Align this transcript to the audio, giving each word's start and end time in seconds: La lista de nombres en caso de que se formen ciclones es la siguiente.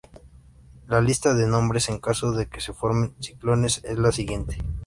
La 0.87 0.99
lista 0.99 1.35
de 1.35 1.45
nombres 1.45 1.87
en 1.89 1.99
caso 1.99 2.31
de 2.31 2.47
que 2.49 2.59
se 2.59 2.73
formen 2.73 3.13
ciclones 3.21 3.81
es 3.83 3.99
la 3.99 4.11
siguiente. 4.11 4.57